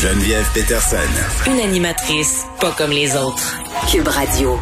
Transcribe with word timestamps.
Geneviève 0.00 0.48
Peterson. 0.54 0.96
Une 1.48 1.58
animatrice 1.58 2.46
pas 2.60 2.70
comme 2.70 2.92
les 2.92 3.16
autres. 3.16 3.58
Cube 3.90 4.06
Radio. 4.06 4.56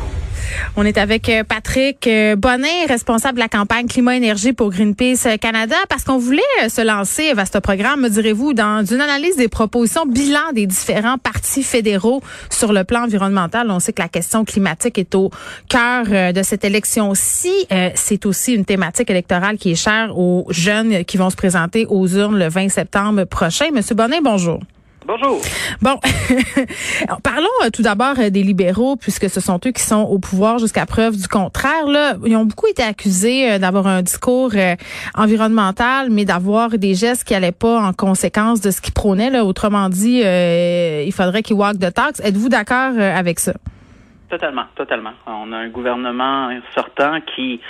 On 0.76 0.86
est 0.86 0.96
avec 0.96 1.28
euh, 1.28 1.44
Patrick 1.44 2.06
euh, 2.06 2.36
Bonnet, 2.36 2.86
responsable 2.88 3.34
de 3.34 3.42
la 3.42 3.48
campagne 3.48 3.86
Climat-Énergie 3.86 4.54
pour 4.54 4.70
Greenpeace 4.70 5.26
euh, 5.26 5.36
Canada, 5.36 5.76
parce 5.90 6.04
qu'on 6.04 6.16
voulait 6.16 6.40
se 6.70 6.80
lancer 6.80 7.34
vers 7.34 7.46
ce 7.52 7.58
programme, 7.58 8.00
me 8.00 8.08
direz-vous, 8.08 8.54
dans 8.54 8.82
une 8.82 9.02
analyse 9.02 9.36
des 9.36 9.48
propositions, 9.48 10.06
bilan 10.06 10.52
des 10.54 10.66
différents 10.66 11.18
partis 11.18 11.62
fédéraux 11.62 12.22
sur 12.48 12.72
le 12.72 12.84
plan 12.84 13.04
environnemental. 13.04 13.70
On 13.70 13.78
sait 13.78 13.92
que 13.92 14.00
la 14.00 14.08
question 14.08 14.46
climatique 14.46 14.96
est 14.96 15.14
au 15.14 15.30
cœur 15.68 16.32
de 16.32 16.42
cette 16.42 16.64
élection-ci. 16.64 17.52
C'est 17.94 18.24
aussi 18.24 18.54
une 18.54 18.64
thématique 18.64 19.10
électorale 19.10 19.58
qui 19.58 19.72
est 19.72 19.74
chère 19.74 20.16
aux 20.16 20.46
jeunes 20.48 21.04
qui 21.04 21.18
vont 21.18 21.28
se 21.28 21.36
présenter 21.36 21.84
aux 21.90 22.08
urnes 22.08 22.38
le 22.38 22.48
20 22.48 22.70
septembre 22.70 23.24
prochain. 23.24 23.66
Monsieur 23.74 23.94
Bonnet, 23.94 24.20
bonjour. 24.22 24.60
Bonjour. 25.06 25.40
Bon, 25.82 26.00
parlons 27.22 27.46
euh, 27.64 27.70
tout 27.72 27.82
d'abord 27.82 28.18
euh, 28.18 28.28
des 28.28 28.42
libéraux, 28.42 28.96
puisque 28.96 29.30
ce 29.30 29.40
sont 29.40 29.60
eux 29.64 29.70
qui 29.70 29.82
sont 29.82 30.02
au 30.02 30.18
pouvoir 30.18 30.58
jusqu'à 30.58 30.84
preuve 30.84 31.16
du 31.16 31.28
contraire. 31.28 31.86
Là, 31.86 32.14
ils 32.26 32.34
ont 32.34 32.44
beaucoup 32.44 32.66
été 32.66 32.82
accusés 32.82 33.52
euh, 33.52 33.58
d'avoir 33.60 33.86
un 33.86 34.02
discours 34.02 34.50
environnemental, 35.14 36.08
mais 36.10 36.24
d'avoir 36.24 36.70
des 36.70 36.94
gestes 36.94 37.22
qui 37.22 37.34
allaient 37.36 37.52
pas 37.52 37.78
en 37.78 37.92
conséquence 37.92 38.60
de 38.60 38.72
ce 38.72 38.80
qu'ils 38.80 38.94
prônaient. 38.94 39.30
Là. 39.30 39.44
Autrement 39.44 39.88
dit, 39.88 40.22
il 40.24 41.12
faudrait 41.12 41.42
qu'ils 41.42 41.56
walk 41.56 41.78
de 41.78 41.90
taxe. 41.90 42.20
Êtes-vous 42.24 42.48
d'accord 42.48 42.98
avec 42.98 43.38
ça? 43.38 43.52
Totalement, 44.28 44.64
totalement. 44.74 45.12
On 45.26 45.52
a 45.52 45.56
un 45.56 45.68
gouvernement 45.68 46.50
sortant 46.74 47.20
qui 47.34 47.60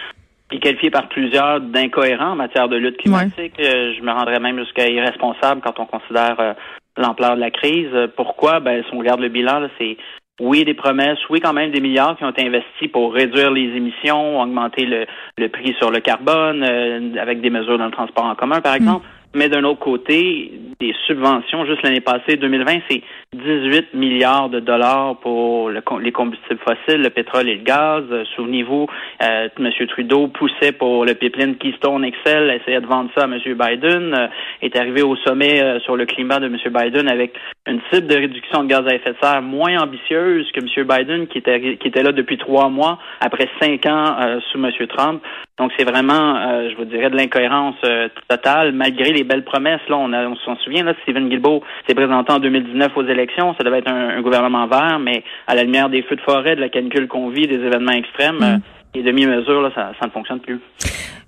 est 0.51 0.59
qualifié 0.59 0.91
par 0.91 1.09
plusieurs 1.09 1.61
d'incohérent 1.61 2.31
en 2.31 2.37
matière 2.37 2.69
de 2.69 2.77
lutte 2.77 2.97
climatique. 2.97 3.55
Je 3.59 4.03
me 4.03 4.13
rendrais 4.13 4.41
même 4.41 4.59
jusqu'à 4.59 4.89
irresponsable 4.89 5.61
quand 5.63 5.79
on 5.81 5.87
considère 5.87 6.57
l'ampleur 6.97 7.37
de 7.37 7.41
la 7.41 7.51
crise. 7.51 7.91
Pourquoi? 8.17 8.61
Ben, 8.61 8.83
si 8.85 8.95
on 8.95 8.99
regarde 8.99 9.21
le 9.21 9.29
bilan, 9.29 9.69
c'est 9.79 9.97
oui, 10.41 10.65
des 10.65 10.75
promesses, 10.75 11.19
oui, 11.31 11.41
quand 11.41 11.55
même 11.55 11.71
des 11.71 11.81
milliards 11.81 12.17
qui 12.17 12.25
ont 12.25 12.31
été 12.31 12.47
investis 12.47 12.91
pour 12.93 13.15
réduire 13.15 13.51
les 13.51 13.75
émissions, 13.75 14.41
augmenter 14.41 14.85
le, 14.85 15.07
le 15.39 15.49
prix 15.49 15.75
sur 15.79 15.91
le 15.91 16.01
carbone, 16.01 16.63
euh, 16.63 17.15
avec 17.21 17.41
des 17.41 17.49
mesures 17.49 17.79
dans 17.79 17.87
le 17.87 17.91
transport 17.91 18.25
en 18.25 18.35
commun, 18.35 18.61
par 18.61 18.75
exemple. 18.75 19.07
Mais 19.35 19.49
d'un 19.49 19.65
autre 19.65 19.81
côté, 19.81 20.53
des 20.79 20.95
subventions, 21.07 21.65
juste 21.67 21.83
l'année 21.83 22.01
passée, 22.01 22.37
2020, 22.37 22.81
c'est 22.89 23.03
18 23.37 23.95
milliards 23.95 24.49
de 24.49 24.61
dollars 24.61 25.17
pour 25.21 25.71
les 25.71 26.13
combustibles 26.13 26.61
fossiles, 26.61 27.03
le 27.03 27.11
pétrole 27.11 27.49
et 27.49 27.57
le 27.57 27.63
gaz. 27.63 28.05
Souvenez-vous, 28.35 28.87
euh, 29.23 29.49
M. 29.59 29.87
Trudeau 29.89 30.29
poussait 30.29 30.73
pour 30.73 31.05
le 31.05 31.15
pipeline 31.15 31.57
Keystone 31.57 32.05
Excel, 32.05 32.51
essayait 32.51 32.81
de 32.81 32.87
vendre 32.87 33.11
ça 33.15 33.25
à 33.25 33.27
M. 33.27 33.39
Biden, 33.39 34.15
euh, 34.15 34.27
est 34.63 34.77
arrivé 34.77 35.03
au 35.03 35.17
sommet 35.17 35.63
euh, 35.63 35.79
sur 35.81 35.97
le 35.97 36.07
climat 36.07 36.41
de 36.41 36.47
M. 36.47 36.57
Biden 36.67 37.09
avec 37.09 37.35
une 37.67 37.81
cible 37.93 38.07
de 38.07 38.17
réduction 38.17 38.65
de 38.65 38.69
gaz 38.69 38.87
à 38.87 38.95
effet 38.95 39.11
de 39.11 39.17
serre 39.21 39.43
moins 39.43 39.79
ambitieuse 39.79 40.51
que 40.53 40.61
M. 40.61 40.87
Biden, 40.87 41.27
qui 41.27 41.39
était, 41.39 42.03
là 42.03 42.13
depuis 42.13 42.39
trois 42.39 42.69
mois, 42.69 42.99
après 43.21 43.49
cinq 43.61 43.87
ans 43.87 44.17
sous 44.51 44.59
M. 44.59 44.71
Trump. 44.89 45.23
Donc, 45.59 45.73
c'est 45.79 45.89
vraiment, 45.89 46.69
je 46.69 46.77
vous 46.77 46.85
dirais, 46.85 47.09
de 47.09 47.17
l'incohérence 47.17 47.77
totale, 48.29 48.73
malgré 48.73 49.11
les 49.13 49.25
belles 49.25 49.45
promesses. 49.45 49.81
Là, 49.89 49.97
on, 49.97 50.13
on 50.13 50.37
s'en 50.37 50.57
souvient, 50.57 50.85
là, 50.85 50.95
Stephen 51.03 51.29
Guilbeault 51.29 51.63
s'est 51.87 51.95
présenté 51.95 52.33
en 52.33 52.39
2019 52.39 52.93
aux 52.97 53.07
élections. 53.07 53.26
Ça 53.37 53.65
devait 53.65 53.79
être 53.79 53.91
un, 53.91 54.21
gouvernement 54.21 54.67
vert, 54.67 54.99
mais 55.01 55.23
à 55.47 55.55
la 55.55 55.65
lumière 55.65 55.89
des 55.89 56.03
feux 56.03 56.17
de 56.17 56.21
forêt, 56.21 56.57
de 56.57 56.61
la 56.61 56.69
canicule 56.69 57.09
qu'on 57.09 57.29
vit, 57.29 57.47
des 57.47 57.55
événements 57.55 57.93
extrêmes, 57.93 58.39
mm. 58.39 58.61
les 58.95 59.03
demi-mesures, 59.03 59.63
là, 59.63 59.71
ça, 59.75 59.93
ça 60.01 60.07
ne 60.07 60.11
fonctionne 60.11 60.41
plus. 60.41 60.61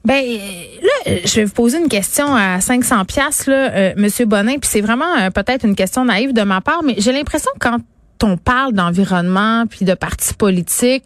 Ben 0.04 0.22
là, 0.22 1.12
je 1.24 1.34
vais 1.36 1.44
vous 1.44 1.54
poser 1.54 1.78
une 1.78 1.88
question 1.88 2.34
à 2.34 2.60
500 2.60 3.04
pièces 3.04 3.46
là, 3.46 3.70
euh, 3.74 3.92
Monsieur 3.96 4.26
Bonin, 4.26 4.52
puis 4.58 4.68
c'est 4.70 4.80
vraiment 4.80 5.12
euh, 5.20 5.30
peut-être 5.30 5.66
une 5.66 5.74
question 5.74 6.04
naïve 6.04 6.32
de 6.32 6.42
ma 6.42 6.60
part, 6.60 6.82
mais 6.84 6.94
j'ai 6.98 7.12
l'impression 7.12 7.50
que 7.54 7.68
quand 7.68 7.78
on 8.24 8.36
parle 8.36 8.72
d'environnement 8.72 9.64
puis 9.66 9.84
de 9.84 9.94
partis 9.94 10.34
politiques, 10.34 11.04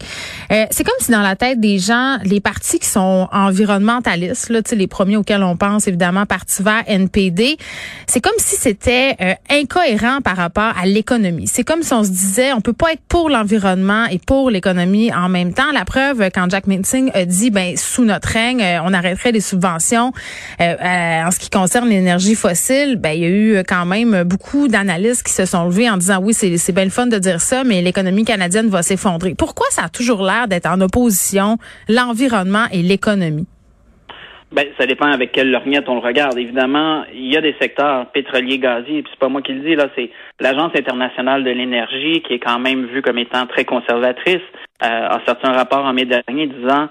euh, 0.50 0.66
c'est 0.70 0.84
comme 0.84 0.94
si 1.00 1.10
dans 1.10 1.20
la 1.20 1.36
tête 1.36 1.60
des 1.60 1.78
gens, 1.78 2.18
les 2.24 2.40
partis 2.40 2.78
qui 2.78 2.86
sont 2.86 3.28
environnementalistes, 3.32 4.48
là, 4.48 4.60
les 4.72 4.86
premiers 4.86 5.16
auxquels 5.16 5.42
on 5.42 5.56
pense 5.56 5.88
évidemment 5.88 6.26
Parti 6.26 6.62
vert, 6.62 6.82
NPD, 6.86 7.56
c'est 8.06 8.20
comme 8.20 8.32
si 8.38 8.56
c'était 8.56 9.16
euh, 9.20 9.34
incohérent 9.50 10.20
par 10.20 10.36
rapport 10.36 10.72
à 10.80 10.86
l'économie. 10.86 11.46
C'est 11.46 11.64
comme 11.64 11.82
si 11.82 11.92
on 11.92 12.04
se 12.04 12.10
disait, 12.10 12.52
on 12.52 12.60
peut 12.60 12.72
pas 12.72 12.92
être 12.92 13.02
pour 13.08 13.28
l'environnement 13.28 14.06
et 14.06 14.18
pour 14.18 14.50
l'économie 14.50 15.12
en 15.12 15.28
même 15.28 15.52
temps. 15.52 15.72
La 15.72 15.84
preuve, 15.84 16.30
quand 16.34 16.48
Jack 16.50 16.66
Mintzing 16.66 17.10
a 17.14 17.24
dit, 17.24 17.50
ben 17.50 17.76
sous 17.76 18.04
notre 18.04 18.28
règne, 18.28 18.62
euh, 18.62 18.82
on 18.84 18.92
arrêterait 18.92 19.32
les 19.32 19.40
subventions 19.40 20.12
en 20.60 21.30
ce 21.30 21.38
qui 21.38 21.50
concerne 21.50 21.88
l'énergie 21.88 22.34
fossile, 22.34 22.96
ben 22.96 23.10
il 23.10 23.20
y 23.20 23.24
a 23.24 23.28
eu 23.28 23.58
quand 23.66 23.84
même 23.84 24.22
beaucoup 24.24 24.68
d'analystes 24.68 25.22
qui 25.22 25.32
se 25.32 25.44
sont 25.44 25.64
levés 25.64 25.90
en 25.90 25.96
disant, 25.96 26.18
oui, 26.20 26.34
c'est 26.34 26.72
bien 26.72 26.84
de 27.06 27.18
dire 27.18 27.40
ça, 27.40 27.64
mais 27.64 27.82
l'économie 27.82 28.24
canadienne 28.24 28.68
va 28.68 28.82
s'effondrer. 28.82 29.34
Pourquoi 29.36 29.66
ça 29.70 29.84
a 29.84 29.88
toujours 29.88 30.22
l'air 30.22 30.48
d'être 30.48 30.66
en 30.66 30.80
opposition, 30.80 31.56
l'environnement 31.88 32.66
et 32.72 32.82
l'économie? 32.82 33.46
Ben, 34.52 34.66
ça 34.78 34.86
dépend 34.86 35.10
avec 35.10 35.32
quelle 35.32 35.50
lorgnette 35.50 35.88
on 35.88 35.94
le 35.94 36.00
regarde. 36.00 36.38
Évidemment, 36.38 37.04
il 37.14 37.32
y 37.32 37.38
a 37.38 37.40
des 37.40 37.54
secteurs 37.58 38.10
pétroliers, 38.12 38.58
gaziers, 38.58 39.02
puis 39.02 39.10
c'est 39.10 39.18
pas 39.18 39.30
moi 39.30 39.40
qui 39.40 39.52
le 39.54 39.60
dis, 39.60 39.74
là, 39.74 39.88
c'est 39.96 40.10
l'Agence 40.40 40.72
internationale 40.74 41.42
de 41.42 41.50
l'énergie 41.50 42.20
qui 42.20 42.34
est 42.34 42.38
quand 42.38 42.58
même 42.58 42.84
vue 42.86 43.00
comme 43.00 43.18
étant 43.18 43.46
très 43.46 43.64
conservatrice, 43.64 44.42
euh, 44.82 45.08
a 45.08 45.20
sorti 45.26 45.46
un 45.46 45.52
rapport 45.52 45.84
en 45.86 45.94
mai 45.94 46.04
dernier 46.04 46.48
disant 46.48 46.88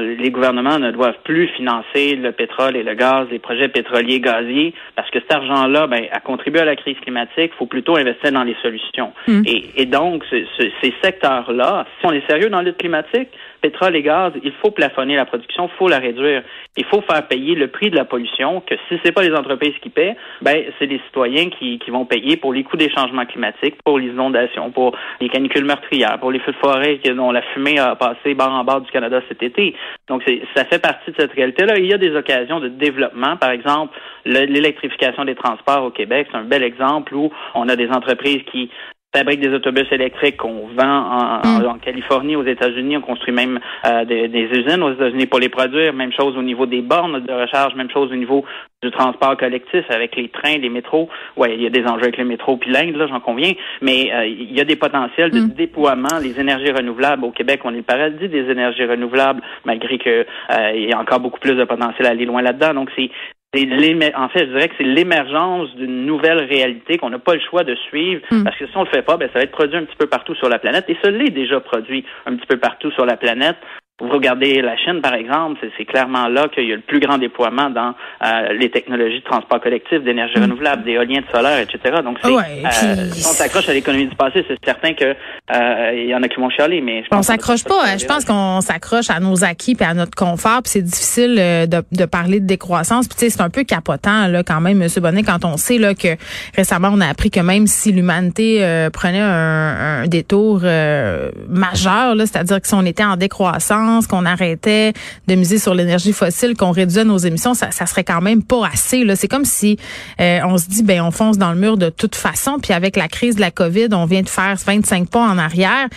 les 0.00 0.30
gouvernements 0.30 0.78
ne 0.78 0.90
doivent 0.90 1.18
plus 1.24 1.48
financer 1.48 2.16
le 2.16 2.32
pétrole 2.32 2.76
et 2.76 2.82
le 2.82 2.94
gaz, 2.94 3.28
les 3.30 3.38
projets 3.38 3.68
pétroliers 3.68 4.20
gaziers, 4.20 4.74
parce 4.96 5.10
que 5.10 5.20
cet 5.20 5.32
argent-là, 5.32 5.86
ben, 5.86 6.04
a 6.10 6.20
contribué 6.20 6.60
à 6.60 6.64
la 6.64 6.76
crise 6.76 6.98
climatique. 7.00 7.52
Il 7.54 7.58
faut 7.58 7.66
plutôt 7.66 7.96
investir 7.96 8.32
dans 8.32 8.44
les 8.44 8.56
solutions. 8.62 9.12
Hmm. 9.26 9.42
Et, 9.46 9.86
donc, 9.86 10.24
ces 10.30 10.94
secteurs-là, 11.02 11.86
si 12.00 12.06
on 12.06 12.12
est 12.12 12.26
sérieux 12.28 12.50
dans 12.50 12.58
la 12.58 12.64
lutte 12.64 12.78
climatique, 12.78 13.28
pétrole 13.60 13.96
et 13.96 14.02
gaz, 14.02 14.32
il 14.42 14.52
faut 14.62 14.70
plafonner 14.70 15.16
la 15.16 15.26
production, 15.26 15.68
il 15.72 15.76
faut 15.76 15.88
la 15.88 15.98
réduire. 15.98 16.42
Il 16.76 16.84
faut 16.84 17.00
faire 17.02 17.26
payer 17.26 17.54
le 17.54 17.68
prix 17.68 17.90
de 17.90 17.96
la 17.96 18.04
pollution, 18.04 18.60
que 18.60 18.74
si 18.88 18.98
c'est 19.04 19.12
pas 19.12 19.22
les 19.22 19.34
entreprises 19.34 19.74
qui 19.82 19.90
paient, 19.90 20.16
ben, 20.42 20.64
c'est 20.78 20.86
les 20.86 21.00
citoyens 21.06 21.50
qui, 21.50 21.78
qui 21.78 21.90
vont 21.90 22.04
payer 22.04 22.36
pour 22.36 22.52
les 22.52 22.62
coûts 22.62 22.76
des 22.76 22.90
changements 22.90 23.26
climatiques, 23.26 23.76
pour 23.84 23.98
les 23.98 24.08
inondations, 24.08 24.70
pour 24.70 24.96
les 25.20 25.28
canicules 25.28 25.64
meurtrières, 25.64 26.18
pour 26.20 26.30
les 26.30 26.38
feux 26.40 26.52
de 26.52 26.56
forêt 26.58 27.00
dont 27.14 27.32
la 27.32 27.42
fumée 27.42 27.78
a 27.78 27.96
passé 27.96 28.34
bord 28.34 28.52
en 28.52 28.64
bord 28.64 28.80
du 28.80 28.90
Canada 28.90 29.20
cet 29.28 29.42
été. 29.42 29.74
Donc, 30.08 30.22
ça 30.54 30.64
fait 30.64 30.80
partie 30.80 31.10
de 31.10 31.16
cette 31.18 31.32
réalité-là. 31.32 31.78
Il 31.78 31.86
y 31.86 31.94
a 31.94 31.98
des 31.98 32.14
occasions 32.14 32.60
de 32.60 32.68
développement. 32.68 33.36
Par 33.36 33.50
exemple, 33.50 33.98
l'électrification 34.24 35.24
des 35.24 35.34
transports 35.34 35.84
au 35.84 35.90
Québec, 35.90 36.28
c'est 36.30 36.38
un 36.38 36.44
bel 36.44 36.62
exemple 36.62 37.14
où 37.14 37.30
on 37.54 37.68
a 37.68 37.76
des 37.76 37.88
entreprises 37.88 38.42
qui 38.50 38.70
fabrique 39.14 39.40
des 39.40 39.54
autobus 39.54 39.86
électriques 39.90 40.36
qu'on 40.36 40.68
vend 40.76 41.42
en, 41.42 41.60
mm. 41.60 41.80
Californie, 41.80 42.36
aux 42.36 42.44
États-Unis. 42.44 42.98
On 42.98 43.00
construit 43.00 43.32
même 43.32 43.58
euh, 43.86 44.04
des, 44.04 44.28
des, 44.28 44.48
usines 44.52 44.82
aux 44.82 44.92
États-Unis 44.92 45.26
pour 45.26 45.38
les 45.38 45.48
produire. 45.48 45.92
Même 45.92 46.12
chose 46.12 46.36
au 46.36 46.42
niveau 46.42 46.66
des 46.66 46.82
bornes 46.82 47.20
de 47.20 47.32
recharge, 47.32 47.74
même 47.74 47.90
chose 47.90 48.12
au 48.12 48.16
niveau 48.16 48.44
du 48.82 48.90
transport 48.90 49.36
collectif 49.36 49.84
avec 49.88 50.14
les 50.14 50.28
trains, 50.28 50.58
les 50.58 50.68
métros. 50.68 51.08
Ouais, 51.36 51.54
il 51.54 51.62
y 51.62 51.66
a 51.66 51.70
des 51.70 51.84
enjeux 51.84 52.04
avec 52.04 52.18
les 52.18 52.24
métros 52.24 52.56
puis 52.58 52.70
l'Inde, 52.70 52.96
là, 52.96 53.06
j'en 53.06 53.20
conviens. 53.20 53.52
Mais 53.80 54.12
euh, 54.12 54.26
il 54.26 54.52
y 54.52 54.60
a 54.60 54.64
des 54.64 54.76
potentiels 54.76 55.30
de 55.30 55.40
mm. 55.40 55.48
déploiement. 55.54 56.18
Les 56.22 56.38
énergies 56.38 56.72
renouvelables 56.72 57.24
au 57.24 57.30
Québec, 57.30 57.60
on 57.64 57.72
est 57.72 57.78
le 57.78 57.82
paradis 57.82 58.28
des 58.28 58.50
énergies 58.50 58.84
renouvelables, 58.84 59.40
malgré 59.64 59.98
que 59.98 60.26
euh, 60.50 60.72
il 60.74 60.90
y 60.90 60.92
a 60.92 60.98
encore 60.98 61.20
beaucoup 61.20 61.40
plus 61.40 61.54
de 61.54 61.64
potentiel 61.64 62.06
à 62.06 62.10
aller 62.10 62.26
loin 62.26 62.42
là-dedans. 62.42 62.74
Donc 62.74 62.90
c'est 62.94 63.10
en 63.54 64.28
fait, 64.28 64.40
je 64.40 64.52
dirais 64.52 64.68
que 64.68 64.74
c'est 64.76 64.84
l'émergence 64.84 65.74
d'une 65.76 66.04
nouvelle 66.04 66.44
réalité 66.44 66.98
qu'on 66.98 67.10
n'a 67.10 67.18
pas 67.18 67.34
le 67.34 67.40
choix 67.40 67.64
de 67.64 67.74
suivre 67.74 68.20
Mm. 68.30 68.44
parce 68.44 68.56
que 68.56 68.66
si 68.66 68.76
on 68.76 68.84
le 68.84 68.90
fait 68.90 69.02
pas, 69.02 69.16
ben 69.16 69.28
ça 69.32 69.38
va 69.38 69.44
être 69.44 69.52
produit 69.52 69.76
un 69.76 69.84
petit 69.84 69.96
peu 69.96 70.06
partout 70.06 70.34
sur 70.34 70.48
la 70.48 70.58
planète 70.58 70.84
et 70.88 70.96
ça 71.02 71.10
l'est 71.10 71.30
déjà 71.30 71.60
produit 71.60 72.04
un 72.26 72.36
petit 72.36 72.46
peu 72.46 72.58
partout 72.58 72.90
sur 72.92 73.06
la 73.06 73.16
planète. 73.16 73.56
Vous 74.00 74.08
regardez 74.10 74.62
la 74.62 74.76
Chine, 74.76 75.00
par 75.02 75.14
exemple, 75.14 75.58
c'est- 75.76 75.84
clairement 75.84 76.28
là 76.28 76.46
qu'il 76.54 76.68
y 76.68 76.72
a 76.72 76.76
le 76.76 76.82
plus 76.82 77.00
grand 77.00 77.18
déploiement 77.18 77.68
dans 77.70 77.94
euh, 78.24 78.52
les 78.52 78.70
technologies 78.70 79.20
de 79.20 79.24
transport 79.24 79.60
collectif, 79.60 80.02
d'énergie 80.04 80.38
renouvelable, 80.38 80.84
d'éolien, 80.84 81.20
de 81.20 81.26
solaire, 81.34 81.58
etc. 81.58 81.96
Donc, 82.04 82.18
c'est, 82.22 82.28
Mm. 82.30 82.34
Ouais, 82.34 82.62
euh, 82.64 83.06
on 83.10 83.32
s'accroche 83.32 83.68
à 83.68 83.72
l'économie 83.72 84.06
du 84.06 84.14
passé, 84.14 84.44
c'est 84.46 84.56
certain 84.64 84.92
que 84.94 85.04
euh, 85.04 85.92
il 85.94 86.06
y 86.08 86.14
en 86.14 86.22
a 86.22 86.28
qui 86.28 86.38
vont 86.38 86.50
chialer, 86.50 86.80
mais 86.80 87.00
je 87.02 87.06
On 87.10 87.16
pense 87.16 87.26
qu'on 87.26 87.32
s'accroche 87.32 87.64
pas. 87.64 87.80
hein. 87.86 87.96
Je 87.98 88.04
pense 88.06 88.24
qu'on 88.24 88.60
s'accroche 88.60 89.08
à 89.10 89.18
nos 89.18 89.42
acquis 89.44 89.74
puis 89.74 89.84
à 89.86 89.94
notre 89.94 90.14
confort. 90.14 90.62
Puis 90.62 90.72
c'est 90.72 90.82
difficile 90.82 91.36
euh, 91.38 91.66
de, 91.66 91.82
de 91.90 92.04
parler 92.04 92.38
de 92.40 92.46
décroissance. 92.46 93.08
Puis 93.08 93.16
tu 93.18 93.24
sais, 93.24 93.30
c'est 93.30 93.40
un 93.42 93.50
peu 93.50 93.64
capotant 93.64 94.28
là 94.28 94.42
quand 94.44 94.60
même, 94.60 94.78
Monsieur 94.78 95.00
Bonnet, 95.00 95.22
quand 95.22 95.44
on 95.44 95.56
sait 95.56 95.78
là 95.78 95.94
que 95.94 96.08
récemment 96.56 96.90
on 96.92 97.00
a 97.00 97.06
appris 97.08 97.30
que 97.30 97.40
même 97.40 97.66
si 97.66 97.92
l'humanité 97.92 98.62
euh, 98.62 98.90
prenait 98.90 99.20
un, 99.20 100.02
un 100.02 100.06
détour 100.06 100.60
euh, 100.64 101.30
majeur, 101.48 102.14
là, 102.14 102.26
c'est-à-dire 102.26 102.60
que 102.60 102.68
si 102.68 102.74
on 102.74 102.84
était 102.84 103.04
en 103.04 103.16
décroissance, 103.16 103.87
qu'on 104.06 104.24
arrêtait 104.24 104.92
de 105.26 105.34
miser 105.34 105.58
sur 105.58 105.74
l'énergie 105.74 106.12
fossile, 106.12 106.56
qu'on 106.56 106.70
réduisait 106.70 107.04
nos 107.04 107.18
émissions, 107.18 107.54
ça, 107.54 107.70
ça 107.70 107.86
serait 107.86 108.04
quand 108.04 108.20
même 108.20 108.42
pas 108.42 108.66
assez. 108.66 109.04
Là, 109.04 109.16
c'est 109.16 109.28
comme 109.28 109.44
si 109.44 109.78
euh, 110.20 110.40
on 110.44 110.58
se 110.58 110.68
dit 110.68 110.82
ben 110.82 111.02
on 111.02 111.10
fonce 111.10 111.38
dans 111.38 111.52
le 111.52 111.58
mur 111.58 111.76
de 111.76 111.88
toute 111.88 112.14
façon. 112.14 112.58
Puis 112.62 112.72
avec 112.72 112.96
la 112.96 113.08
crise 113.08 113.36
de 113.36 113.40
la 113.40 113.50
COVID, 113.50 113.88
on 113.92 114.04
vient 114.04 114.22
de 114.22 114.28
faire 114.28 114.56
25 114.56 115.08
pas 115.08 115.20
en 115.20 115.38
arrière. 115.38 115.88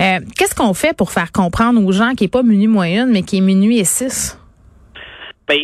Euh, 0.00 0.20
Qu'est-ce 0.36 0.54
qu'on 0.54 0.74
fait 0.74 0.94
pour 0.96 1.10
faire 1.10 1.32
comprendre 1.32 1.82
aux 1.82 1.92
gens 1.92 2.14
qui 2.14 2.24
est 2.24 2.28
pas 2.28 2.42
minuit 2.42 2.66
moyenne, 2.66 3.10
mais 3.12 3.22
qui 3.22 3.38
est 3.38 3.40
minuit 3.40 3.78
et 3.78 3.84
six? 3.84 4.36
Ben, 5.48 5.56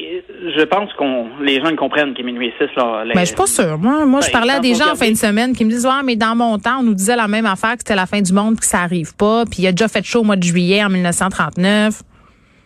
je 0.57 0.63
pense 0.65 0.93
qu'on 0.93 1.27
les 1.41 1.61
gens 1.61 1.75
comprennent 1.75 2.15
qu'il 2.15 2.21
est 2.25 2.31
minuit 2.31 2.49
et 2.49 2.55
six. 2.57 2.71
Là, 2.77 3.05
Les- 3.05 3.15
Ben, 3.15 3.21
je 3.21 3.27
suis 3.27 3.35
pas 3.35 3.47
sûre. 3.47 3.79
Moi, 3.79 4.07
moi 4.07 4.21
je 4.21 4.27
Ben, 4.27 4.33
parlais 4.33 4.53
à 4.53 4.61
des 4.61 4.75
gens 4.75 4.93
en 4.93 4.95
fin 4.95 5.11
de 5.11 5.17
semaine 5.17 5.55
qui 5.57 5.65
me 5.65 5.71
disent, 5.71 5.85
ouais, 5.87 6.03
mais 6.05 6.15
dans 6.15 6.37
mon 6.37 6.57
temps, 6.59 6.79
on 6.81 6.83
nous 6.85 6.95
disait 6.95 7.17
la 7.17 7.27
même 7.27 7.47
affaire 7.47 7.73
que 7.73 7.79
c'était 7.81 7.97
la 7.97 8.07
fin 8.07 8.21
du 8.21 8.33
monde, 8.33 8.61
que 8.61 8.65
ça 8.67 8.81
arrive 8.83 9.15
pas. 9.17 9.45
Puis 9.45 9.63
il 9.63 9.67
a 9.67 9.73
déjà 9.73 9.89
fait 9.89 10.05
chaud 10.05 10.21
au 10.21 10.25
mois 10.25 10.37
de 10.37 10.43
juillet 10.45 10.85
en 10.85 10.89
1939. 10.89 12.03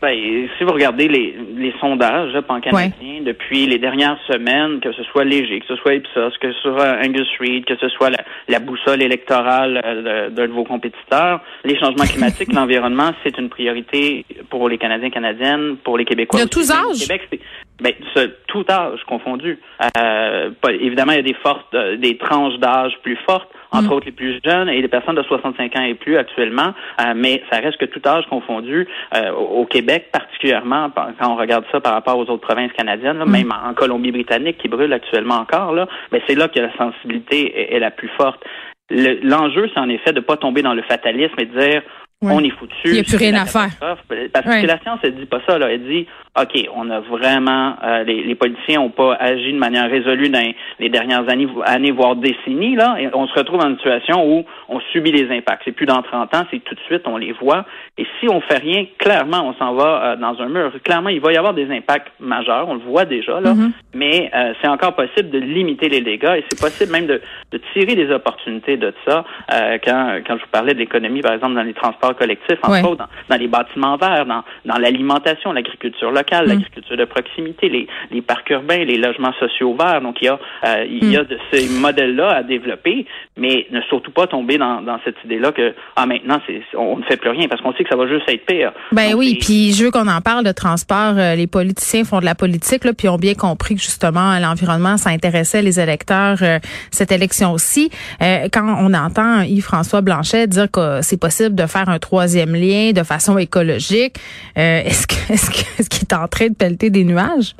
Ben, 0.02 0.48
si 0.58 0.64
vous 0.64 0.72
regardez 0.72 1.08
les, 1.08 1.34
les 1.56 1.72
sondages 1.80 2.38
pan-canadiens 2.46 3.22
depuis 3.22 3.66
les 3.66 3.78
dernières 3.78 4.18
semaines, 4.30 4.78
que 4.80 4.92
ce 4.92 5.02
soit 5.04 5.24
Léger, 5.24 5.60
que 5.60 5.66
ce 5.68 5.76
soit 5.76 5.94
Ipsos, 5.94 6.36
que 6.38 6.52
ce 6.52 6.60
soit 6.60 6.98
Angus 7.02 7.26
Reid, 7.40 7.64
que 7.64 7.76
ce 7.76 7.88
soit 7.88 8.10
la, 8.10 8.18
la 8.48 8.58
boussole 8.58 9.00
électorale 9.02 9.80
euh, 9.84 10.28
de- 10.28 10.34
d'un 10.34 10.48
de 10.48 10.52
vos 10.52 10.64
compétiteurs, 10.64 11.40
les 11.64 11.78
changements 11.78 12.04
climatiques, 12.04 12.52
l'environnement, 12.52 13.12
c'est 13.24 13.38
une 13.38 13.48
priorité 13.48 14.26
pour 14.50 14.68
les 14.68 14.76
Canadiens, 14.76 15.08
Canadiennes, 15.10 15.76
pour 15.82 15.96
les 15.96 16.04
Québécois. 16.04 16.44
De 16.44 16.48
tous 16.48 16.70
âges? 16.70 17.00
Québec, 17.00 17.40
ben, 17.80 17.92
ce- 18.14 18.30
tout 18.48 18.64
âge 18.70 19.02
confondu. 19.04 19.58
Euh, 19.98 20.50
pas- 20.60 20.72
évidemment, 20.72 21.12
il 21.12 21.16
y 21.16 21.20
a 21.20 21.22
des 21.22 21.34
fortes, 21.34 21.74
euh, 21.74 21.96
des 21.96 22.16
tranches 22.16 22.58
d'âge 22.58 22.92
plus 23.02 23.16
fortes, 23.28 23.48
entre 23.72 23.92
autres 23.92 24.06
les 24.06 24.12
plus 24.12 24.40
jeunes 24.44 24.68
et 24.70 24.80
les 24.80 24.88
personnes 24.88 25.16
de 25.16 25.22
65 25.22 25.76
ans 25.76 25.82
et 25.82 25.94
plus 25.94 26.16
actuellement, 26.16 26.72
euh, 27.00 27.12
mais 27.14 27.42
ça 27.50 27.58
reste 27.58 27.76
que 27.78 27.84
tout 27.84 28.00
âge 28.06 28.24
confondu 28.30 28.86
euh, 29.14 29.30
au 29.32 29.66
Québec 29.66 30.08
particulièrement 30.12 30.88
par- 30.90 31.10
quand 31.20 31.30
on 31.32 31.36
regarde 31.36 31.64
ça 31.70 31.80
par 31.80 31.92
rapport 31.92 32.16
aux 32.16 32.22
autres 32.30 32.46
provinces 32.46 32.72
canadiennes, 32.72 33.18
là, 33.18 33.26
même 33.26 33.52
en 33.52 33.74
Colombie-Britannique 33.74 34.58
qui 34.58 34.68
brûle 34.68 34.92
actuellement 34.92 35.36
encore 35.36 35.72
là, 35.74 35.86
ben 36.10 36.20
c'est 36.26 36.34
là 36.36 36.48
que 36.48 36.60
la 36.60 36.74
sensibilité 36.78 37.60
est, 37.72 37.76
est 37.76 37.80
la 37.80 37.90
plus 37.90 38.08
forte. 38.16 38.42
Le- 38.88 39.18
L'enjeu, 39.22 39.68
c'est 39.74 39.80
en 39.80 39.88
effet 39.88 40.12
de 40.12 40.20
pas 40.20 40.36
tomber 40.36 40.62
dans 40.62 40.74
le 40.74 40.82
fatalisme 40.82 41.34
et 41.38 41.44
de 41.46 41.58
dire 41.60 41.82
Ouais. 42.22 42.32
on 42.34 42.40
est 42.40 42.48
foutu. 42.50 42.74
Il 42.86 42.94
y 42.96 43.00
a 43.00 43.02
plus 43.02 43.16
rien 43.18 43.34
à 43.34 43.44
faire. 43.44 43.68
Parce 43.78 44.46
Ouais. 44.46 44.62
que 44.62 44.66
la 44.66 44.78
science, 44.80 45.00
elle 45.02 45.16
dit 45.16 45.26
pas 45.26 45.40
ça. 45.46 45.58
Là. 45.58 45.70
Elle 45.70 45.86
dit, 45.86 46.06
OK, 46.40 46.66
on 46.74 46.88
a 46.88 47.00
vraiment, 47.00 47.76
euh, 47.84 48.04
les, 48.04 48.22
les 48.22 48.34
politiciens 48.34 48.80
n'ont 48.80 48.88
pas 48.88 49.14
agi 49.20 49.52
de 49.52 49.58
manière 49.58 49.90
résolue 49.90 50.30
dans 50.30 50.42
les 50.80 50.88
dernières 50.88 51.28
années, 51.30 51.46
années 51.66 51.90
voire 51.90 52.16
décennies. 52.16 52.74
Là, 52.74 52.96
et 52.98 53.10
on 53.12 53.26
se 53.26 53.34
retrouve 53.34 53.60
dans 53.60 53.68
une 53.68 53.76
situation 53.76 54.26
où 54.26 54.44
on 54.70 54.80
subit 54.92 55.12
les 55.12 55.30
impacts. 55.36 55.62
C'est 55.66 55.72
plus 55.72 55.84
dans 55.84 56.00
30 56.00 56.34
ans, 56.34 56.44
c'est 56.50 56.60
tout 56.64 56.74
de 56.74 56.80
suite, 56.86 57.02
on 57.04 57.18
les 57.18 57.32
voit. 57.32 57.66
Et 57.98 58.06
si 58.18 58.28
on 58.30 58.40
fait 58.40 58.58
rien, 58.58 58.86
clairement, 58.98 59.46
on 59.48 59.54
s'en 59.54 59.74
va 59.74 60.02
euh, 60.12 60.16
dans 60.16 60.40
un 60.40 60.48
mur. 60.48 60.72
Clairement, 60.84 61.10
il 61.10 61.20
va 61.20 61.32
y 61.34 61.36
avoir 61.36 61.52
des 61.52 61.70
impacts 61.70 62.08
majeurs. 62.18 62.66
On 62.66 62.74
le 62.74 62.80
voit 62.80 63.04
déjà 63.04 63.40
là. 63.40 63.52
Mm-hmm. 63.52 63.70
Mais 63.94 64.30
euh, 64.34 64.54
c'est 64.62 64.68
encore 64.68 64.94
possible 64.96 65.28
de 65.28 65.38
limiter 65.38 65.90
les 65.90 66.00
dégâts 66.00 66.36
et 66.38 66.44
c'est 66.48 66.58
possible 66.60 66.92
même 66.92 67.06
de, 67.06 67.20
de 67.52 67.60
tirer 67.74 67.94
des 67.94 68.10
opportunités 68.10 68.78
de 68.78 68.94
ça. 69.06 69.24
Euh, 69.52 69.76
quand, 69.84 70.20
quand 70.26 70.36
je 70.38 70.42
vous 70.42 70.50
parlais 70.50 70.72
de 70.72 70.78
l'économie, 70.78 71.20
par 71.20 71.34
exemple, 71.34 71.54
dans 71.54 71.62
les 71.62 71.74
transports 71.74 72.05
collectifs, 72.14 72.58
entre 72.62 72.70
Ouais. 72.72 72.82
autres, 72.82 72.96
dans, 72.98 73.08
dans 73.28 73.36
les 73.40 73.48
bâtiments 73.48 73.96
verts, 73.96 74.26
dans, 74.26 74.42
dans 74.64 74.78
l'alimentation, 74.78 75.52
l'agriculture 75.52 76.10
locale, 76.10 76.46
l'agriculture 76.46 76.96
de 76.96 77.04
proximité, 77.04 77.68
les, 77.68 77.86
les 78.10 78.22
parcs 78.22 78.48
urbains, 78.50 78.84
les 78.84 78.98
logements 78.98 79.32
sociaux 79.38 79.74
verts. 79.78 80.00
Donc, 80.00 80.16
il 80.20 80.26
y 80.26 80.28
a, 80.28 80.38
euh, 80.64 80.84
il 80.88 81.10
y 81.10 81.16
a 81.16 81.24
de 81.24 81.38
ces 81.52 81.68
modèles-là 81.68 82.36
à 82.36 82.42
développer, 82.42 83.06
mais 83.36 83.66
ne 83.70 83.80
surtout 83.82 84.10
pas 84.10 84.26
tomber 84.26 84.58
dans, 84.58 84.82
dans 84.82 84.98
cette 85.04 85.16
idée-là 85.24 85.52
que 85.52 85.74
ah 85.96 86.06
maintenant 86.06 86.40
c'est 86.46 86.62
on 86.76 86.96
ne 86.98 87.02
fait 87.04 87.16
plus 87.16 87.30
rien 87.30 87.48
parce 87.48 87.60
qu'on 87.60 87.72
sait 87.74 87.84
que 87.84 87.90
ça 87.90 87.96
va 87.96 88.06
juste 88.06 88.28
être 88.28 88.44
pire. 88.46 88.72
Ben 88.92 89.10
Donc, 89.10 89.20
oui, 89.20 89.38
puis 89.40 89.72
je 89.72 89.84
veux 89.84 89.90
qu'on 89.90 90.08
en 90.08 90.20
parle 90.20 90.44
de 90.44 90.52
transport. 90.52 91.14
Euh, 91.16 91.34
les 91.34 91.46
politiciens 91.46 92.04
font 92.04 92.20
de 92.20 92.24
la 92.24 92.34
politique, 92.34 92.84
là, 92.84 92.92
puis 92.92 93.08
ont 93.08 93.16
bien 93.16 93.34
compris 93.34 93.74
que 93.74 93.80
justement 93.80 94.38
l'environnement, 94.38 94.96
ça 94.96 95.10
intéressait 95.10 95.62
les 95.62 95.78
électeurs 95.80 96.38
euh, 96.42 96.58
cette 96.90 97.12
élection 97.12 97.52
aussi. 97.52 97.90
Euh, 98.22 98.48
quand 98.52 98.66
on 98.80 98.92
entend 98.94 99.42
Yves-François 99.42 100.00
Blanchet 100.00 100.46
dire 100.46 100.70
que 100.70 101.00
c'est 101.02 101.20
possible 101.20 101.54
de 101.54 101.66
faire 101.66 101.88
un 101.88 101.95
troisième 101.98 102.54
lien 102.54 102.92
de 102.92 103.02
façon 103.02 103.38
écologique, 103.38 104.16
euh, 104.58 104.80
est-ce 104.84 105.06
que 105.06 105.14
est-ce 105.32 105.50
que- 105.50 105.80
est-ce 105.80 105.88
qu'il 105.90 106.02
est 106.02 106.14
en 106.14 106.28
train 106.28 106.48
de 106.48 106.54
pelleter 106.54 106.90
des 106.90 107.04
nuages? 107.04 107.54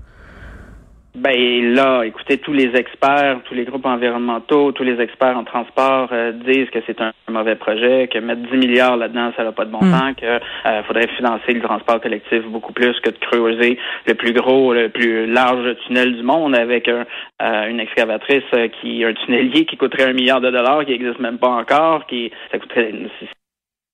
Ben 1.18 1.74
là, 1.74 2.02
écoutez, 2.04 2.36
tous 2.36 2.52
les 2.52 2.76
experts, 2.76 3.38
tous 3.48 3.54
les 3.54 3.64
groupes 3.64 3.86
environnementaux, 3.86 4.72
tous 4.72 4.82
les 4.82 5.00
experts 5.00 5.34
en 5.34 5.44
transport 5.44 6.10
euh, 6.12 6.32
disent 6.32 6.68
que 6.68 6.80
c'est 6.86 7.00
un, 7.00 7.10
mauvais 7.30 7.54
projet, 7.56 8.06
que 8.12 8.18
mettre 8.18 8.42
10 8.50 8.58
milliards 8.58 8.98
là-dedans, 8.98 9.32
ça 9.34 9.42
n'a 9.42 9.52
pas 9.52 9.64
de 9.64 9.70
bon 9.70 9.78
Mm. 9.82 9.92
sens, 9.92 10.14
que 10.20 10.26
euh, 10.26 10.82
faudrait 10.86 11.08
financer 11.16 11.52
le 11.54 11.62
transport 11.62 12.02
collectif 12.02 12.42
beaucoup 12.48 12.74
plus 12.74 13.00
que 13.00 13.08
de 13.08 13.16
creuser 13.18 13.78
le 14.06 14.14
plus 14.14 14.34
gros, 14.34 14.74
le 14.74 14.90
plus 14.90 15.26
large 15.26 15.74
tunnel 15.86 16.16
du 16.16 16.22
monde 16.22 16.54
avec 16.54 16.86
un, 16.86 17.06
euh, 17.42 17.66
une 17.70 17.80
excavatrice 17.80 18.44
qui, 18.82 19.02
un 19.02 19.14
tunnelier 19.14 19.64
qui 19.64 19.78
coûterait 19.78 20.10
un 20.10 20.12
milliard 20.12 20.42
de 20.42 20.50
dollars, 20.50 20.84
qui 20.84 20.92
existe 20.92 21.18
même 21.18 21.38
pas 21.38 21.48
encore, 21.48 22.06
qui 22.06 22.30
ça 22.52 22.58
coûterait 22.58 22.92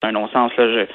un 0.03 0.11
non-sens 0.11 0.51
là. 0.57 0.67
Je, 0.73 0.85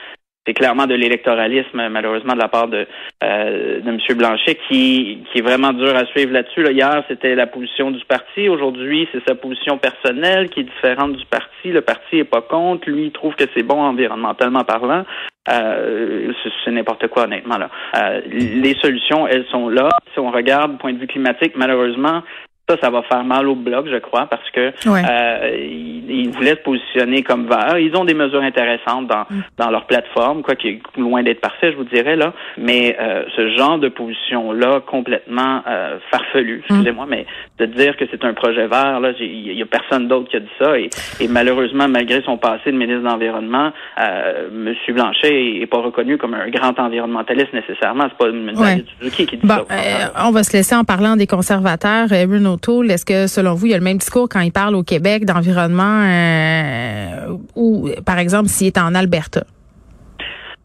c'est 0.47 0.55
clairement 0.55 0.87
de 0.87 0.95
l'électoralisme, 0.95 1.89
malheureusement, 1.91 2.33
de 2.33 2.39
la 2.39 2.49
part 2.49 2.69
de, 2.69 2.87
euh, 3.23 3.81
de 3.83 3.89
M. 3.91 3.99
Blanchet, 4.17 4.57
qui, 4.67 5.19
qui 5.31 5.39
est 5.41 5.43
vraiment 5.43 5.75
dur 5.75 5.95
à 5.95 6.07
suivre 6.07 6.33
là-dessus. 6.33 6.63
Là, 6.63 6.71
hier, 6.71 7.05
c'était 7.07 7.35
la 7.35 7.47
position 7.47 7.91
du 7.91 8.03
parti. 8.07 8.49
Aujourd'hui, 8.49 9.07
c'est 9.13 9.23
sa 9.29 9.35
position 9.35 9.77
personnelle 9.77 10.49
qui 10.49 10.61
est 10.61 10.63
différente 10.63 11.13
du 11.17 11.27
parti. 11.27 11.69
Le 11.71 11.83
parti 11.83 12.21
est 12.21 12.25
pas 12.25 12.41
contre. 12.41 12.89
Lui, 12.89 13.07
il 13.07 13.13
trouve 13.13 13.35
que 13.35 13.45
c'est 13.55 13.63
bon 13.63 13.79
environnementalement 13.79 14.65
parlant. 14.65 15.05
Euh, 15.51 16.33
c'est, 16.65 16.71
n'importe 16.71 17.09
quoi, 17.09 17.25
honnêtement. 17.25 17.59
Là. 17.59 17.69
Euh, 17.99 18.21
les 18.31 18.75
solutions, 18.81 19.27
elles 19.27 19.45
sont 19.51 19.69
là. 19.69 19.91
Si 20.15 20.19
on 20.19 20.31
regarde 20.31 20.73
du 20.73 20.79
point 20.79 20.95
de 20.95 20.99
vue 20.99 21.07
climatique, 21.09 21.53
malheureusement, 21.57 22.23
ça, 22.69 22.77
ça 22.83 22.91
va 22.91 23.03
faire 23.03 23.25
mal 23.25 23.49
au 23.49 23.55
bloc, 23.55 23.87
je 23.91 23.97
crois, 23.99 24.27
parce 24.27 24.49
que 24.51 24.69
Ouais. 24.89 25.03
euh, 25.09 25.98
ils, 26.09 26.31
voulaient 26.31 26.51
se 26.57 26.63
positionner 26.63 27.23
comme 27.23 27.47
vert. 27.49 27.79
Ils 27.79 27.95
ont 27.97 28.05
des 28.05 28.15
mesures 28.15 28.43
intéressantes 28.43 29.07
dans, 29.07 29.25
dans 29.57 29.71
leur 29.71 29.87
plateforme, 29.87 30.43
quoi 30.43 30.55
qui 30.55 30.69
est 30.69 30.81
loin 30.97 31.23
d'être 31.23 31.41
parfait, 31.41 31.73
je 31.73 31.77
vous 31.77 31.85
dirais 31.85 32.17
là. 32.17 32.33
Mais 32.57 32.97
euh, 33.01 33.23
ce 33.37 33.57
genre 33.57 33.79
de 33.79 33.89
position-là, 33.89 34.81
complètement 34.87 35.63
euh, 35.69 35.99
farfelu, 36.11 36.63
excusez-moi, 36.69 37.07
mais 37.09 37.27
de 37.59 37.67
dire 37.67 37.97
que 37.97 38.05
c'est 38.11 38.25
un 38.25 38.35
projet 38.35 38.67
vert, 38.67 39.01
là, 39.01 39.13
il 39.21 39.53
y 39.53 39.63
a 39.63 39.67
personne 39.67 40.09
d'autre 40.09 40.29
qui 40.31 40.37
a 40.37 40.41
dit 40.41 40.47
ça. 40.59 40.79
Et, 40.79 40.91
et 41.21 41.29
malheureusement, 41.29 41.89
malgré 41.89 42.23
son 42.23 42.37
passé 42.39 42.73
de 42.73 42.77
ministre 42.77 43.03
de 43.03 43.09
l'environnement, 43.09 43.71
euh, 44.01 44.49
M. 44.53 44.75
Blanchet 44.95 45.29
est, 45.33 45.63
est 45.63 45.67
pas 45.67 45.79
reconnu 45.81 46.19
comme 46.19 46.35
un 46.35 46.49
grand 46.49 46.79
environnementaliste 46.79 47.53
nécessairement. 47.53 48.05
C'est 48.09 48.19
pas 48.19 48.31
une 48.31 48.49
Ouais. 48.59 48.83
Suzuki 49.01 49.27
qui 49.27 49.37
dit 49.37 49.47
Bon, 49.47 49.65
ça. 49.69 49.75
euh, 49.75 50.27
on 50.27 50.31
va 50.31 50.43
se 50.43 50.57
laisser 50.57 50.75
en 50.75 50.85
parlant 50.85 51.17
des 51.17 51.27
conservateurs. 51.27 52.09
Euh, 52.13 52.27
Bruno 52.27 52.55
O'Toole, 52.55 52.91
est-ce 52.91 53.05
que 53.05 53.27
selon 53.27 53.55
vous, 53.55 53.67
il 53.67 53.73
y 53.73 53.75
a 53.75 53.79
le 53.79 53.85
même 53.85 53.99
discours 53.99 54.29
quand 54.29 54.41
il 54.41 54.53
parle 54.53 54.75
au 54.75 54.83
Québec 54.83 55.25
d'environnement 55.25 55.98
euh, 55.99 57.37
ou, 57.57 57.91
par 58.07 58.19
exemple, 58.19 58.49
s'il 58.49 58.69
est 58.69 58.79
en 58.79 58.95
Alberta? 58.95 59.43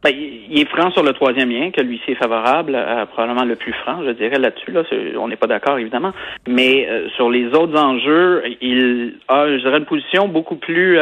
Ben, 0.03 0.11
il 0.13 0.59
est 0.59 0.69
franc 0.69 0.91
sur 0.91 1.01
le 1.01 1.13
troisième 1.13 1.49
lien, 1.49 1.71
que 1.71 1.79
lui-ci 1.81 2.11
est 2.11 2.15
favorable, 2.15 2.75
euh, 2.75 3.05
probablement 3.05 3.45
le 3.45 3.55
plus 3.55 3.71
franc, 3.71 4.03
je 4.05 4.11
dirais, 4.11 4.37
là-dessus. 4.37 4.71
Là, 4.71 4.83
C'est- 4.89 5.15
on 5.15 5.29
n'est 5.29 5.37
pas 5.37 5.47
d'accord, 5.47 5.77
évidemment. 5.77 6.11
Mais 6.45 6.85
euh, 6.89 7.07
sur 7.15 7.29
les 7.29 7.45
autres 7.47 7.79
enjeux, 7.81 8.43
il 8.61 9.15
a, 9.29 9.47
je 9.47 9.57
dirais, 9.63 9.77
une 9.77 9.85
position 9.85 10.27
beaucoup 10.27 10.57
plus 10.57 10.99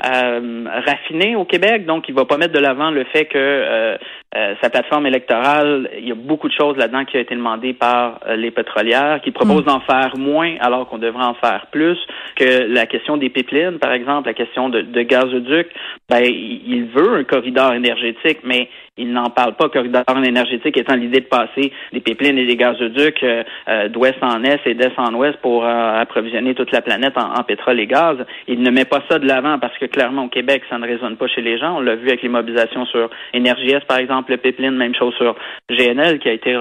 raffinée 0.00 1.36
au 1.36 1.44
Québec. 1.44 1.86
Donc, 1.86 2.08
il 2.08 2.14
va 2.14 2.24
pas 2.24 2.36
mettre 2.36 2.52
de 2.52 2.58
l'avant 2.58 2.90
le 2.90 3.04
fait 3.04 3.26
que 3.26 3.96
euh, 4.34 4.54
sa 4.60 4.70
plateforme 4.70 5.06
électorale, 5.06 5.88
il 5.98 6.08
y 6.08 6.10
a 6.10 6.16
beaucoup 6.16 6.48
de 6.48 6.52
choses 6.52 6.76
là-dedans 6.76 7.04
qui 7.04 7.16
ont 7.16 7.20
été 7.20 7.34
demandées 7.34 7.72
par 7.72 8.18
euh, 8.26 8.34
les 8.34 8.50
pétrolières, 8.50 9.20
qui 9.22 9.30
proposent 9.30 9.62
mm. 9.62 9.66
d'en 9.66 9.80
faire 9.80 10.14
moins 10.18 10.56
alors 10.60 10.88
qu'on 10.88 10.98
devrait 10.98 11.24
en 11.24 11.34
faire 11.34 11.66
plus, 11.70 11.96
que 12.34 12.66
la 12.66 12.86
question 12.86 13.16
des 13.16 13.30
pipelines, 13.30 13.78
par 13.78 13.92
exemple, 13.92 14.26
la 14.26 14.34
question 14.34 14.68
de, 14.68 14.82
de 14.82 15.02
gazoduc, 15.02 15.68
ben, 16.08 16.22
il 16.24 16.86
veut 16.86 17.18
un 17.18 17.24
corridor 17.24 17.72
énergétique, 17.72 18.38
mais 18.42 18.68
il 18.98 19.12
n'en 19.12 19.30
parle 19.30 19.54
pas, 19.54 19.68
corridor 19.68 20.02
énergétique 20.24 20.76
étant 20.76 20.96
l'idée 20.96 21.20
de 21.20 21.26
passer 21.26 21.72
des 21.92 22.00
pipelines 22.00 22.38
et 22.38 22.46
des 22.46 22.56
gazoducs 22.56 23.22
euh, 23.22 23.44
euh, 23.68 23.88
d'ouest 23.88 24.16
en 24.22 24.42
est 24.42 24.60
et 24.66 24.74
d'est 24.74 24.98
en 24.98 25.14
ouest 25.14 25.36
pour 25.40 25.64
approvisionner 25.66 26.54
toute 26.54 26.72
la 26.72 26.82
planète 26.82 27.16
en, 27.16 27.42
pétrole 27.44 27.78
et 27.78 27.86
gaz. 27.86 28.16
Il 28.48 28.62
ne 28.62 28.70
met 28.70 28.84
pas 28.84 29.02
ça 29.08 29.18
de 29.18 29.26
l'avant 29.26 29.58
parce 29.58 29.76
que 29.78 29.84
clairement 29.84 30.24
au 30.24 30.28
Québec, 30.28 30.62
ça 30.68 30.78
ne 30.78 30.86
résonne 30.86 31.16
pas 31.16 31.28
chez 31.28 31.42
les 31.42 31.58
gens. 31.58 31.76
On 31.76 31.80
l'a 31.80 31.94
vu 31.94 32.08
avec 32.08 32.22
les 32.22 32.28
mobilisations 32.28 32.86
sur 32.86 33.10
Énergies, 33.32 33.74
par 33.86 33.98
exemple, 33.98 34.15
le 34.28 34.36
pipeline, 34.36 34.76
même 34.76 34.94
chose 34.94 35.14
sur 35.14 35.36
GNL 35.70 36.18
qui 36.18 36.28
a 36.28 36.32
été 36.32 36.56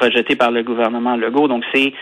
rejeté 0.00 0.36
par 0.36 0.50
le 0.50 0.62
gouvernement 0.62 1.16
Legault. 1.16 1.48
Donc 1.48 1.64
c'est 1.72 1.92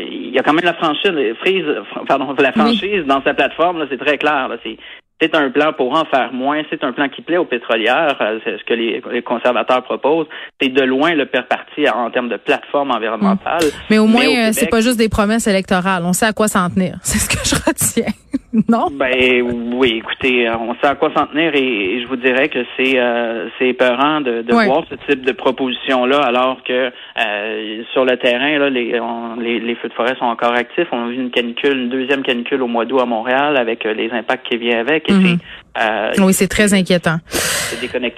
il 0.00 0.30
y 0.30 0.38
a 0.38 0.42
quand 0.42 0.52
même 0.52 0.64
la 0.64 0.74
franchise, 0.74 1.12
frise, 1.40 1.66
pardon, 2.06 2.34
la 2.38 2.52
franchise 2.52 3.04
dans 3.06 3.22
sa 3.22 3.34
plateforme, 3.34 3.86
c'est 3.90 3.98
très 3.98 4.18
clair. 4.18 4.50
C'est 4.62 4.78
c'est 5.20 5.34
un 5.34 5.50
plan 5.50 5.72
pour 5.72 5.92
en 5.92 6.04
faire 6.04 6.32
moins. 6.32 6.62
C'est 6.70 6.84
un 6.84 6.92
plan 6.92 7.08
qui 7.08 7.22
plaît 7.22 7.38
aux 7.38 7.44
pétrolières. 7.44 8.16
Euh, 8.20 8.38
c'est 8.44 8.58
ce 8.58 8.64
que 8.64 8.74
les, 8.74 9.22
conservateurs 9.22 9.82
proposent. 9.82 10.28
C'est 10.60 10.68
de 10.68 10.82
loin 10.82 11.14
le 11.14 11.26
père 11.26 11.46
parti 11.46 11.88
en 11.88 12.10
termes 12.10 12.28
de 12.28 12.36
plateforme 12.36 12.92
environnementale. 12.92 13.64
Mais 13.90 13.98
au 13.98 14.06
moins, 14.06 14.26
euh, 14.26 14.50
c'est 14.52 14.68
pas 14.68 14.80
juste 14.80 14.98
des 14.98 15.08
promesses 15.08 15.46
électorales. 15.46 16.04
On 16.04 16.12
sait 16.12 16.26
à 16.26 16.32
quoi 16.32 16.46
s'en 16.46 16.70
tenir. 16.70 16.98
C'est 17.02 17.18
ce 17.18 17.28
que 17.28 17.44
je 17.44 17.54
retiens. 17.66 18.12
non? 18.68 18.86
Ben 18.90 19.42
oui, 19.74 19.98
écoutez, 19.98 20.48
on 20.50 20.74
sait 20.76 20.86
à 20.86 20.94
quoi 20.94 21.10
s'en 21.14 21.26
tenir 21.26 21.54
et, 21.54 22.00
je 22.00 22.06
vous 22.06 22.16
dirais 22.16 22.48
que 22.48 22.64
c'est 22.76 22.98
euh, 22.98 23.48
c'est 23.58 23.68
épeurant 23.68 24.20
de, 24.20 24.42
de 24.42 24.52
voir 24.52 24.84
ce 24.88 24.94
type 25.06 25.24
de 25.24 25.32
proposition-là 25.32 26.20
alors 26.20 26.62
que 26.64 26.90
euh, 26.90 27.82
sur 27.92 28.06
le 28.06 28.16
terrain, 28.16 28.58
là, 28.58 28.70
les, 28.70 28.98
les, 29.38 29.60
les, 29.60 29.74
feux 29.74 29.88
de 29.88 29.94
forêt 29.94 30.14
sont 30.18 30.24
encore 30.24 30.54
actifs. 30.54 30.88
On 30.92 31.06
a 31.06 31.08
vu 31.08 31.16
une 31.16 31.30
canicule, 31.30 31.76
une 31.76 31.88
deuxième 31.90 32.22
canicule 32.22 32.62
au 32.62 32.68
mois 32.68 32.86
d'août 32.86 33.00
à 33.00 33.06
Montréal 33.06 33.56
avec 33.58 33.84
les 33.84 34.10
impacts 34.12 34.48
qui 34.48 34.56
viennent 34.56 34.78
avec. 34.78 35.10
Mhm. 35.10 35.38
Euh, 35.80 36.12
oui, 36.18 36.32
c'est 36.32 36.48
très 36.48 36.74
inquiétant. 36.74 37.18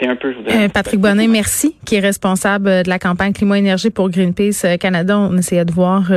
Un 0.03 0.17
peu, 0.17 0.33
je. 0.33 0.55
Euh, 0.55 0.69
Patrick 0.69 1.01
Bonnet, 1.01 1.27
merci, 1.27 1.77
qui 1.85 1.97
est 1.97 2.01
responsable 2.01 2.85
de 2.85 2.89
la 2.89 2.99
campagne 2.99 3.33
climat-énergie 3.33 3.91
pour 3.91 4.09
Greenpeace 4.09 4.65
euh, 4.65 4.77
Canada. 4.77 5.19
On 5.19 5.37
essayait 5.37 5.65
de 5.65 5.73
voir, 5.73 6.11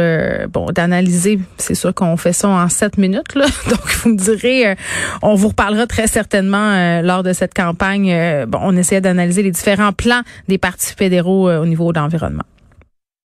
bon, 0.50 0.68
d'analyser. 0.68 1.40
C'est 1.58 1.76
sûr 1.76 1.94
qu'on 1.94 2.16
fait 2.18 2.34
ça 2.34 2.48
en 2.50 2.70
sept 2.70 2.98
minutes, 2.98 3.36
là. 3.36 3.46
Donc, 3.70 3.86
vous 4.04 4.12
me 4.12 4.18
direz, 4.18 4.76
on 5.22 5.36
vous 5.36 5.50
reparlera 5.50 5.88
très 5.88 6.08
certainement 6.08 7.02
lors 7.02 7.24
de 7.24 7.34
cette 7.34 7.54
campagne. 7.54 8.46
bon, 8.48 8.60
on 8.62 8.78
essayait 8.78 9.02
d'analyser 9.02 9.44
les 9.44 9.52
différents 9.52 9.94
plans 9.94 10.22
des 10.48 10.58
partis 10.58 10.94
fédéraux 10.96 11.50
au 11.50 11.66
niveau 11.66 11.92
de 11.92 12.00
l'environnement. 12.00 12.44